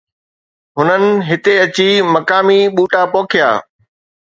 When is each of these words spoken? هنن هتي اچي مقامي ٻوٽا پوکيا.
هنن 0.77 1.03
هتي 1.29 1.53
اچي 1.63 1.89
مقامي 2.13 2.59
ٻوٽا 2.75 3.01
پوکيا. 3.11 3.49